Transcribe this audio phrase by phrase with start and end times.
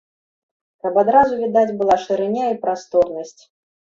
[0.85, 3.37] Каб адразу відаць была шырыня і прасторнасць.